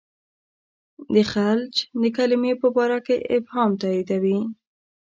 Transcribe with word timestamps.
د 1.13 1.15
خلج 1.31 1.73
د 2.01 2.03
کلمې 2.17 2.53
په 2.61 2.67
باره 2.75 2.99
کې 3.05 3.15
ابهام 3.35 3.71
تاییدوي. 3.81 4.39